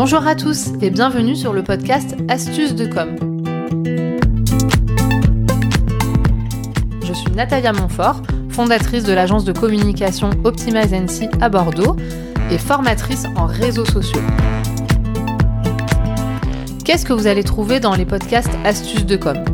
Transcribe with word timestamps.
Bonjour 0.00 0.24
à 0.28 0.36
tous 0.36 0.68
et 0.80 0.90
bienvenue 0.90 1.34
sur 1.34 1.52
le 1.52 1.64
podcast 1.64 2.14
Astuces 2.28 2.76
de 2.76 2.86
com. 2.86 3.16
Je 7.02 7.12
suis 7.12 7.32
Natalia 7.32 7.72
Montfort, 7.72 8.22
fondatrice 8.48 9.02
de 9.02 9.12
l'agence 9.12 9.44
de 9.44 9.50
communication 9.50 10.30
Optimize 10.44 10.92
NC 10.92 11.28
à 11.40 11.48
Bordeaux 11.48 11.96
et 12.52 12.58
formatrice 12.58 13.26
en 13.34 13.46
réseaux 13.46 13.84
sociaux. 13.84 14.22
Qu'est-ce 16.84 17.04
que 17.04 17.12
vous 17.12 17.26
allez 17.26 17.42
trouver 17.42 17.80
dans 17.80 17.96
les 17.96 18.06
podcasts 18.06 18.56
Astuces 18.64 19.04
de 19.04 19.16
com? 19.16 19.44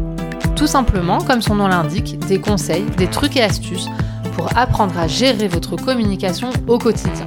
Tout 0.57 0.67
simplement, 0.67 1.23
comme 1.23 1.41
son 1.41 1.55
nom 1.55 1.69
l'indique, 1.69 2.19
des 2.27 2.39
conseils, 2.39 2.85
des 2.99 3.07
trucs 3.07 3.39
et 3.39 3.43
astuces 3.43 3.89
pour 4.37 4.55
apprendre 4.59 4.99
à 4.99 5.09
gérer 5.09 5.49
votre 5.49 5.77
communication 5.77 6.51
au 6.69 6.77
quotidien. 6.77 7.27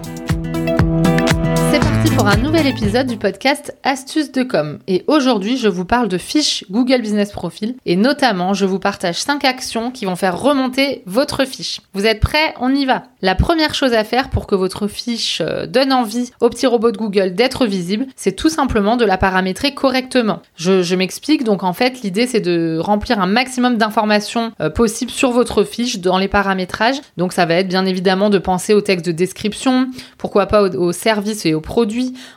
Pour 2.15 2.27
un 2.27 2.37
nouvel 2.37 2.67
épisode 2.67 3.07
du 3.07 3.17
podcast 3.17 3.75
Astuces 3.83 4.31
de 4.31 4.43
com. 4.43 4.79
Et 4.87 5.03
aujourd'hui, 5.07 5.57
je 5.57 5.67
vous 5.67 5.85
parle 5.85 6.07
de 6.07 6.17
fiches 6.17 6.65
Google 6.69 7.01
Business 7.01 7.31
Profile 7.31 7.75
et 7.85 7.95
notamment, 7.95 8.53
je 8.53 8.65
vous 8.65 8.79
partage 8.79 9.15
5 9.15 9.45
actions 9.45 9.91
qui 9.91 10.05
vont 10.05 10.15
faire 10.15 10.39
remonter 10.39 11.03
votre 11.05 11.45
fiche. 11.45 11.81
Vous 11.93 12.05
êtes 12.05 12.19
prêts? 12.19 12.53
On 12.59 12.73
y 12.73 12.85
va. 12.85 13.03
La 13.21 13.35
première 13.35 13.73
chose 13.73 13.93
à 13.93 14.03
faire 14.03 14.29
pour 14.29 14.45
que 14.47 14.55
votre 14.55 14.87
fiche 14.87 15.41
euh, 15.41 15.65
donne 15.65 15.93
envie 15.93 16.31
au 16.39 16.49
petit 16.49 16.67
robot 16.67 16.91
de 16.91 16.97
Google 16.97 17.33
d'être 17.33 17.65
visible, 17.65 18.05
c'est 18.15 18.35
tout 18.35 18.49
simplement 18.49 18.97
de 18.97 19.05
la 19.05 19.17
paramétrer 19.17 19.73
correctement. 19.73 20.41
Je, 20.55 20.95
m'explique. 20.95 21.43
Donc 21.43 21.63
en 21.63 21.73
fait, 21.73 22.01
l'idée 22.01 22.27
c'est 22.27 22.41
de 22.41 22.77
remplir 22.79 23.19
un 23.19 23.27
maximum 23.27 23.77
d'informations 23.77 24.51
euh, 24.61 24.69
possibles 24.69 25.11
sur 25.11 25.31
votre 25.31 25.63
fiche 25.63 25.99
dans 25.99 26.17
les 26.17 26.27
paramétrages. 26.27 26.97
Donc 27.17 27.33
ça 27.33 27.45
va 27.45 27.55
être 27.55 27.67
bien 27.67 27.85
évidemment 27.85 28.29
de 28.29 28.37
penser 28.37 28.73
au 28.73 28.81
texte 28.81 29.05
de 29.05 29.11
description, 29.11 29.87
pourquoi 30.17 30.47
pas 30.47 30.63
au, 30.63 30.91
service 30.91 31.45
et 31.45 31.53
produits. 31.53 31.86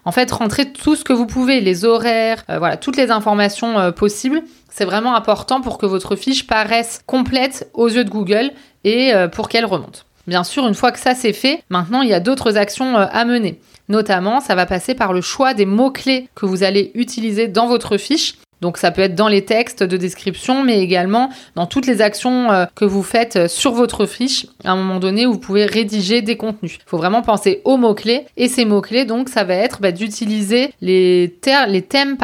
En 0.05 0.13
fait, 0.13 0.31
rentrez 0.31 0.73
tout 0.73 0.97
ce 0.97 1.05
que 1.05 1.13
vous 1.13 1.27
pouvez, 1.27 1.61
les 1.61 1.85
horaires, 1.85 2.45
euh, 2.51 2.59
voilà, 2.59 2.77
toutes 2.77 2.97
les 2.97 3.11
informations 3.11 3.79
euh, 3.79 3.91
possibles. 3.91 4.43
C'est 4.71 4.85
vraiment 4.85 5.15
important 5.15 5.61
pour 5.61 5.79
que 5.79 5.87
votre 5.87 6.17
fiche 6.17 6.47
paraisse 6.47 7.01
complète 7.07 7.71
aux 7.75 7.89
yeux 7.89 8.05
de 8.05 8.11
Google 8.11 8.53
et 8.85 9.15
euh, 9.15 9.29
pour 9.29 9.49
qu'elle 9.49 9.65
remonte. 9.65 10.07
Bien 10.27 10.45
sûr, 10.45 10.67
une 10.67 10.75
fois 10.75 10.93
que 10.93 10.99
ça 10.99 11.15
c'est 11.15 11.33
fait, 11.33 11.63
maintenant 11.71 12.03
il 12.03 12.09
y 12.09 12.15
a 12.15 12.21
d'autres 12.21 12.57
actions 12.57 12.97
à 12.97 13.25
mener. 13.25 13.59
Notamment, 13.89 14.41
ça 14.41 14.55
va 14.55 14.67
passer 14.67 14.95
par 14.95 15.13
le 15.13 15.21
choix 15.21 15.55
des 15.55 15.67
mots-clés 15.67 16.29
que 16.37 16.47
vous 16.47 16.63
allez 16.63 16.93
utiliser 16.95 17.49
dans 17.49 17.67
votre 17.67 17.97
fiche. 17.97 18.37
Donc 18.61 18.77
ça 18.77 18.91
peut 18.91 19.03
être 19.03 19.15
dans 19.15 19.29
les 19.29 19.45
textes 19.45 19.83
de 19.83 19.97
description, 19.97 20.63
mais 20.63 20.81
également 20.81 21.31
dans 21.55 21.67
toutes 21.67 21.87
les 21.87 22.03
actions 22.03 22.51
euh, 22.51 22.67
que 22.75 22.85
vous 22.85 23.03
faites 23.03 23.37
euh, 23.37 23.49
sur 23.49 23.73
votre 23.73 24.07
fiche 24.07 24.47
à 24.65 24.73
un 24.73 24.77
moment 24.77 24.99
donné 24.99 25.27
vous 25.27 25.39
pouvez 25.39 25.67
rédiger 25.67 26.23
des 26.23 26.37
contenus. 26.37 26.79
Il 26.79 26.89
faut 26.89 26.99
vraiment 26.99 27.23
penser 27.23 27.61
aux 27.65 27.77
mots-clés. 27.77 28.27
Et 28.37 28.49
ces 28.49 28.65
mots-clés, 28.65 29.05
donc, 29.05 29.29
ça 29.29 29.45
va 29.45 29.55
être 29.55 29.81
bah, 29.81 29.93
d'utiliser 29.93 30.73
les, 30.81 31.35
thèmes 31.41 32.17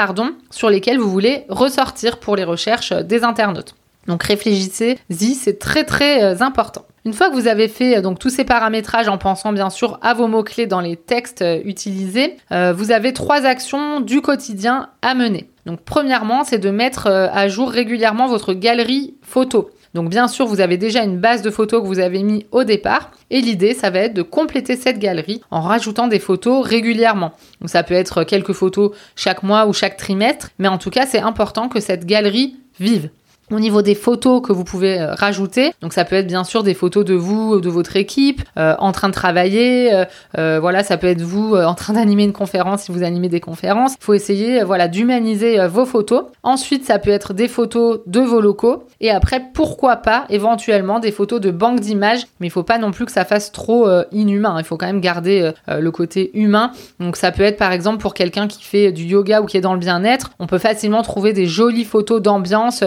sur 0.50 0.70
lesquels 0.70 0.98
vous 0.98 1.10
voulez 1.10 1.44
ressortir 1.48 2.18
pour 2.18 2.36
les 2.36 2.44
recherches 2.44 2.92
euh, 2.92 3.02
des 3.02 3.24
internautes. 3.24 3.74
Donc 4.06 4.22
réfléchissez-y, 4.22 5.34
c'est 5.34 5.58
très 5.58 5.82
très 5.82 6.40
important. 6.40 6.86
Une 7.06 7.14
fois 7.14 7.30
que 7.30 7.34
vous 7.34 7.46
avez 7.46 7.68
fait 7.68 8.02
donc 8.02 8.18
tous 8.18 8.28
ces 8.28 8.44
paramétrages 8.44 9.08
en 9.08 9.16
pensant 9.16 9.52
bien 9.52 9.70
sûr 9.70 9.98
à 10.02 10.12
vos 10.12 10.26
mots-clés 10.26 10.66
dans 10.66 10.80
les 10.80 10.96
textes 10.96 11.44
utilisés, 11.64 12.36
vous 12.50 12.90
avez 12.90 13.12
trois 13.12 13.46
actions 13.46 14.00
du 14.00 14.20
quotidien 14.20 14.90
à 15.02 15.14
mener. 15.14 15.48
Donc 15.66 15.80
premièrement, 15.84 16.44
c'est 16.44 16.58
de 16.58 16.70
mettre 16.70 17.08
euh, 17.08 17.26
à 17.32 17.48
jour 17.48 17.70
régulièrement 17.70 18.28
votre 18.28 18.54
galerie 18.54 19.14
photo. 19.20 19.70
Donc 19.94 20.10
bien 20.10 20.28
sûr, 20.28 20.46
vous 20.46 20.60
avez 20.60 20.76
déjà 20.76 21.02
une 21.02 21.18
base 21.18 21.42
de 21.42 21.50
photos 21.50 21.82
que 21.82 21.86
vous 21.86 21.98
avez 21.98 22.22
mis 22.22 22.46
au 22.52 22.64
départ 22.64 23.10
et 23.30 23.40
l'idée, 23.40 23.74
ça 23.74 23.90
va 23.90 24.00
être 24.00 24.14
de 24.14 24.22
compléter 24.22 24.76
cette 24.76 24.98
galerie 24.98 25.40
en 25.50 25.60
rajoutant 25.60 26.06
des 26.06 26.20
photos 26.20 26.64
régulièrement. 26.64 27.32
Ça 27.64 27.82
peut 27.82 27.94
être 27.94 28.22
quelques 28.22 28.52
photos 28.52 28.92
chaque 29.16 29.42
mois 29.42 29.66
ou 29.66 29.72
chaque 29.72 29.96
trimestre, 29.96 30.50
mais 30.58 30.68
en 30.68 30.78
tout 30.78 30.90
cas, 30.90 31.06
c'est 31.06 31.20
important 31.20 31.68
que 31.68 31.80
cette 31.80 32.04
galerie 32.04 32.56
vive. 32.78 33.10
Au 33.52 33.60
niveau 33.60 33.80
des 33.80 33.94
photos 33.94 34.42
que 34.42 34.52
vous 34.52 34.64
pouvez 34.64 35.00
euh, 35.00 35.14
rajouter, 35.14 35.72
donc 35.80 35.92
ça 35.92 36.04
peut 36.04 36.16
être 36.16 36.26
bien 36.26 36.42
sûr 36.42 36.64
des 36.64 36.74
photos 36.74 37.04
de 37.04 37.14
vous, 37.14 37.54
ou 37.54 37.60
de 37.60 37.68
votre 37.68 37.94
équipe, 37.96 38.42
euh, 38.58 38.74
en 38.80 38.90
train 38.90 39.08
de 39.08 39.14
travailler, 39.14 40.04
euh, 40.36 40.58
voilà, 40.60 40.82
ça 40.82 40.96
peut 40.96 41.06
être 41.06 41.22
vous 41.22 41.54
en 41.54 41.74
train 41.74 41.92
d'animer 41.92 42.24
une 42.24 42.32
conférence 42.32 42.82
si 42.82 42.92
vous 42.92 43.04
animez 43.04 43.28
des 43.28 43.38
conférences. 43.38 43.94
Il 44.00 44.04
faut 44.04 44.14
essayer, 44.14 44.64
voilà, 44.64 44.88
d'humaniser 44.88 45.64
vos 45.68 45.86
photos. 45.86 46.24
Ensuite, 46.42 46.84
ça 46.84 46.98
peut 46.98 47.10
être 47.10 47.34
des 47.34 47.46
photos 47.46 48.00
de 48.06 48.20
vos 48.20 48.40
locaux. 48.40 48.84
Et 49.00 49.10
après, 49.10 49.42
pourquoi 49.54 49.96
pas, 49.96 50.24
éventuellement, 50.28 50.98
des 50.98 51.12
photos 51.12 51.40
de 51.40 51.50
banque 51.50 51.80
d'images, 51.80 52.26
mais 52.40 52.48
il 52.48 52.50
faut 52.50 52.62
pas 52.62 52.78
non 52.78 52.90
plus 52.90 53.06
que 53.06 53.12
ça 53.12 53.24
fasse 53.24 53.52
trop 53.52 53.88
inhumain. 54.12 54.56
Il 54.58 54.64
faut 54.64 54.76
quand 54.76 54.86
même 54.86 55.00
garder 55.00 55.52
le 55.68 55.90
côté 55.90 56.30
humain. 56.34 56.72
Donc 57.00 57.16
ça 57.16 57.32
peut 57.32 57.42
être 57.42 57.58
par 57.58 57.72
exemple 57.72 57.98
pour 57.98 58.14
quelqu'un 58.14 58.48
qui 58.48 58.64
fait 58.64 58.92
du 58.92 59.04
yoga 59.04 59.40
ou 59.40 59.46
qui 59.46 59.56
est 59.56 59.60
dans 59.60 59.74
le 59.74 59.80
bien-être, 59.80 60.30
on 60.38 60.46
peut 60.46 60.58
facilement 60.58 61.02
trouver 61.02 61.32
des 61.32 61.46
jolies 61.46 61.84
photos 61.84 62.20
d'ambiance 62.20 62.82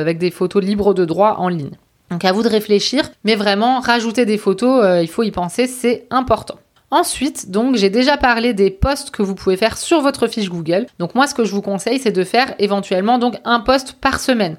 avec 0.00 0.18
des 0.18 0.30
photos 0.30 0.62
libres 0.62 0.94
de 0.94 1.04
droit 1.04 1.36
en 1.38 1.48
ligne. 1.48 1.72
Donc 2.10 2.24
à 2.24 2.32
vous 2.32 2.42
de 2.42 2.48
réfléchir, 2.48 3.10
mais 3.24 3.34
vraiment 3.34 3.80
rajouter 3.80 4.24
des 4.24 4.38
photos, 4.38 4.84
euh, 4.84 5.02
il 5.02 5.08
faut 5.08 5.22
y 5.22 5.30
penser, 5.30 5.66
c'est 5.66 6.06
important. 6.10 6.56
Ensuite, 6.92 7.50
donc, 7.50 7.74
j'ai 7.74 7.90
déjà 7.90 8.16
parlé 8.16 8.54
des 8.54 8.70
posts 8.70 9.10
que 9.10 9.22
vous 9.22 9.34
pouvez 9.34 9.56
faire 9.56 9.76
sur 9.76 10.02
votre 10.02 10.28
fiche 10.28 10.48
Google. 10.48 10.86
Donc, 11.00 11.16
moi, 11.16 11.26
ce 11.26 11.34
que 11.34 11.44
je 11.44 11.50
vous 11.50 11.62
conseille, 11.62 11.98
c'est 11.98 12.12
de 12.12 12.22
faire 12.22 12.54
éventuellement 12.60 13.18
donc 13.18 13.34
un 13.44 13.58
post 13.58 13.94
par 14.00 14.20
semaine. 14.20 14.56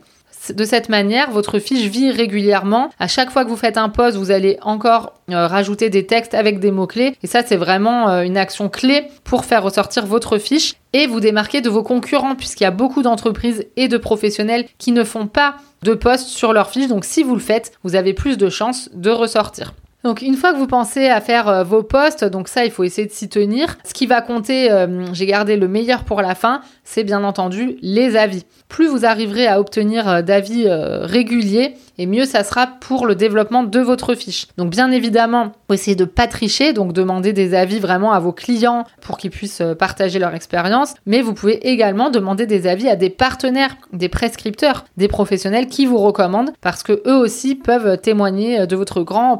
De 0.51 0.63
cette 0.63 0.89
manière, 0.89 1.31
votre 1.31 1.59
fiche 1.59 1.87
vit 1.87 2.11
régulièrement. 2.11 2.89
À 2.99 3.07
chaque 3.07 3.31
fois 3.31 3.43
que 3.43 3.49
vous 3.49 3.57
faites 3.57 3.77
un 3.77 3.89
post, 3.89 4.17
vous 4.17 4.31
allez 4.31 4.57
encore 4.61 5.13
euh, 5.31 5.47
rajouter 5.47 5.89
des 5.89 6.05
textes 6.05 6.33
avec 6.33 6.59
des 6.59 6.71
mots-clés. 6.71 7.15
Et 7.23 7.27
ça, 7.27 7.43
c'est 7.45 7.57
vraiment 7.57 8.09
une 8.21 8.37
action 8.37 8.69
clé 8.69 9.05
pour 9.23 9.45
faire 9.45 9.63
ressortir 9.63 10.05
votre 10.05 10.37
fiche 10.37 10.75
et 10.93 11.07
vous 11.07 11.19
démarquer 11.19 11.61
de 11.61 11.69
vos 11.69 11.83
concurrents 11.83 12.35
puisqu'il 12.35 12.63
y 12.63 12.67
a 12.67 12.71
beaucoup 12.71 13.01
d'entreprises 13.01 13.65
et 13.75 13.87
de 13.87 13.97
professionnels 13.97 14.65
qui 14.77 14.91
ne 14.91 15.03
font 15.03 15.27
pas 15.27 15.55
de 15.83 15.93
posts 15.93 16.27
sur 16.27 16.53
leur 16.53 16.69
fiche. 16.69 16.87
Donc 16.87 17.05
si 17.05 17.23
vous 17.23 17.35
le 17.35 17.41
faites, 17.41 17.73
vous 17.83 17.95
avez 17.95 18.13
plus 18.13 18.37
de 18.37 18.49
chances 18.49 18.89
de 18.93 19.09
ressortir. 19.09 19.73
Donc 20.03 20.21
une 20.21 20.35
fois 20.35 20.53
que 20.53 20.57
vous 20.57 20.67
pensez 20.67 21.07
à 21.07 21.19
faire 21.21 21.47
euh, 21.47 21.63
vos 21.63 21.81
posts, 21.81 22.23
donc 22.23 22.49
ça 22.49 22.65
il 22.65 22.71
faut 22.71 22.83
essayer 22.83 23.07
de 23.07 23.11
s'y 23.11 23.29
tenir. 23.29 23.77
Ce 23.83 23.95
qui 23.95 24.05
va 24.05 24.21
compter, 24.21 24.71
euh, 24.71 25.11
j'ai 25.11 25.25
gardé 25.25 25.57
le 25.57 25.67
meilleur 25.67 26.03
pour 26.03 26.21
la 26.21 26.35
fin, 26.35 26.61
c'est 26.83 27.03
bien 27.03 27.23
entendu 27.23 27.77
les 27.81 28.15
avis. 28.15 28.45
Plus 28.69 28.87
vous 28.87 29.05
arriverez 29.05 29.47
à 29.47 29.59
obtenir 29.59 30.07
euh, 30.07 30.21
d'avis 30.21 30.67
réguliers, 30.69 31.73
et 31.97 32.05
mieux 32.05 32.25
ça 32.25 32.43
sera 32.43 32.67
pour 32.67 33.07
le 33.07 33.15
développement 33.15 33.63
de 33.63 33.79
votre 33.79 34.13
fiche. 34.13 34.47
Donc 34.57 34.69
bien 34.69 34.91
évidemment, 34.91 35.51
vous 35.67 35.73
essayez 35.73 35.95
de 35.95 36.05
pas 36.05 36.27
tricher, 36.27 36.73
donc 36.73 36.93
demander 36.93 37.33
des 37.33 37.55
avis 37.55 37.79
vraiment 37.79 38.11
à 38.11 38.19
vos 38.19 38.31
clients 38.31 38.85
pour 39.01 39.17
qu'ils 39.17 39.31
puissent 39.31 39.63
partager 39.79 40.19
leur 40.19 40.35
expérience, 40.35 40.93
mais 41.07 41.21
vous 41.21 41.33
pouvez 41.33 41.67
également 41.67 42.11
demander 42.11 42.45
des 42.45 42.67
avis 42.67 42.87
à 42.87 42.95
des 42.95 43.09
partenaires, 43.09 43.75
des 43.93 44.09
prescripteurs, 44.09 44.85
des 44.95 45.07
professionnels 45.07 45.67
qui 45.67 45.87
vous 45.87 45.97
recommandent 45.97 46.51
parce 46.61 46.83
que 46.83 47.01
eux 47.07 47.17
aussi 47.17 47.55
peuvent 47.55 47.99
témoigner 47.99 48.67
de 48.67 48.75
votre 48.75 49.01
grand 49.01 49.37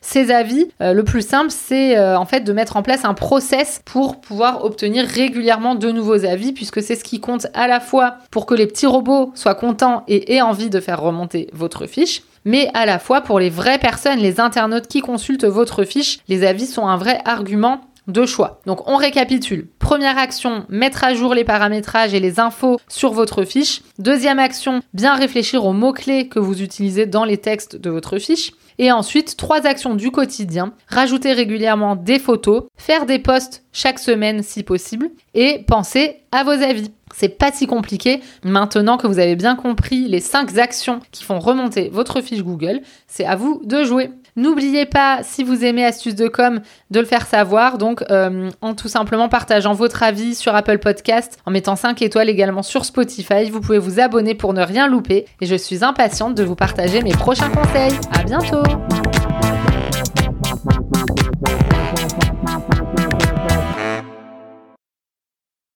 Ces 0.00 0.30
avis, 0.30 0.68
euh, 0.80 0.92
le 0.92 1.04
plus 1.04 1.26
simple, 1.26 1.50
c'est 1.50 1.98
en 1.98 2.24
fait 2.24 2.40
de 2.40 2.52
mettre 2.52 2.76
en 2.76 2.82
place 2.82 3.04
un 3.04 3.14
process 3.14 3.80
pour 3.84 4.20
pouvoir 4.20 4.64
obtenir 4.64 5.06
régulièrement 5.06 5.74
de 5.74 5.90
nouveaux 5.90 6.24
avis, 6.24 6.52
puisque 6.52 6.82
c'est 6.82 6.96
ce 6.96 7.04
qui 7.04 7.20
compte 7.20 7.46
à 7.54 7.66
la 7.66 7.80
fois 7.80 8.16
pour 8.30 8.46
que 8.46 8.54
les 8.54 8.66
petits 8.66 8.86
robots 8.86 9.32
soient 9.34 9.54
contents 9.54 10.04
et 10.08 10.34
aient 10.34 10.40
envie 10.40 10.70
de 10.70 10.80
faire 10.80 11.00
remonter 11.00 11.48
votre 11.52 11.86
fiche, 11.86 12.22
mais 12.44 12.68
à 12.74 12.86
la 12.86 12.98
fois 12.98 13.20
pour 13.20 13.38
les 13.38 13.50
vraies 13.50 13.78
personnes, 13.78 14.18
les 14.18 14.40
internautes 14.40 14.88
qui 14.88 15.00
consultent 15.00 15.44
votre 15.44 15.84
fiche, 15.84 16.18
les 16.28 16.44
avis 16.44 16.66
sont 16.66 16.86
un 16.86 16.96
vrai 16.96 17.20
argument 17.24 17.82
de 18.06 18.26
choix. 18.26 18.60
Donc 18.66 18.88
on 18.88 18.96
récapitule. 18.96 19.68
Première 19.78 20.18
action, 20.18 20.64
mettre 20.68 21.04
à 21.04 21.14
jour 21.14 21.34
les 21.34 21.44
paramétrages 21.44 22.14
et 22.14 22.20
les 22.20 22.40
infos 22.40 22.78
sur 22.88 23.12
votre 23.12 23.44
fiche. 23.44 23.82
Deuxième 23.98 24.38
action, 24.38 24.80
bien 24.94 25.14
réfléchir 25.14 25.64
aux 25.64 25.72
mots-clés 25.72 26.28
que 26.28 26.38
vous 26.38 26.62
utilisez 26.62 27.06
dans 27.06 27.24
les 27.24 27.38
textes 27.38 27.76
de 27.76 27.90
votre 27.90 28.18
fiche. 28.18 28.52
Et 28.78 28.90
ensuite, 28.90 29.36
trois 29.36 29.66
actions 29.66 29.94
du 29.94 30.10
quotidien. 30.10 30.72
Rajouter 30.88 31.32
régulièrement 31.32 31.94
des 31.94 32.18
photos, 32.18 32.64
faire 32.76 33.06
des 33.06 33.18
posts 33.18 33.64
chaque 33.72 33.98
semaine 33.98 34.42
si 34.42 34.62
possible 34.62 35.10
et 35.34 35.64
penser 35.66 36.16
à 36.32 36.44
vos 36.44 36.50
avis. 36.50 36.90
C'est 37.14 37.28
pas 37.28 37.52
si 37.52 37.66
compliqué. 37.66 38.20
Maintenant 38.42 38.96
que 38.96 39.06
vous 39.06 39.18
avez 39.18 39.36
bien 39.36 39.54
compris 39.54 40.08
les 40.08 40.20
cinq 40.20 40.56
actions 40.56 41.00
qui 41.10 41.24
font 41.24 41.38
remonter 41.38 41.90
votre 41.90 42.22
fiche 42.22 42.42
Google, 42.42 42.80
c'est 43.06 43.26
à 43.26 43.36
vous 43.36 43.60
de 43.64 43.84
jouer. 43.84 44.10
N'oubliez 44.36 44.86
pas, 44.86 45.20
si 45.22 45.44
vous 45.44 45.64
aimez 45.64 45.84
Astuces 45.84 46.14
de 46.14 46.28
com, 46.28 46.60
de 46.90 47.00
le 47.00 47.06
faire 47.06 47.26
savoir. 47.26 47.76
Donc, 47.76 48.02
euh, 48.10 48.50
en 48.60 48.74
tout 48.74 48.88
simplement 48.88 49.28
partageant 49.28 49.74
votre 49.74 50.02
avis 50.02 50.34
sur 50.34 50.54
Apple 50.54 50.78
Podcast, 50.78 51.38
en 51.44 51.50
mettant 51.50 51.76
5 51.76 52.00
étoiles 52.02 52.30
également 52.30 52.62
sur 52.62 52.84
Spotify. 52.84 53.50
Vous 53.50 53.60
pouvez 53.60 53.78
vous 53.78 54.00
abonner 54.00 54.34
pour 54.34 54.54
ne 54.54 54.62
rien 54.62 54.88
louper. 54.88 55.26
Et 55.40 55.46
je 55.46 55.56
suis 55.56 55.84
impatiente 55.84 56.34
de 56.34 56.44
vous 56.44 56.56
partager 56.56 57.02
mes 57.02 57.12
prochains 57.12 57.50
conseils. 57.50 57.98
À 58.12 58.22
bientôt! 58.22 58.62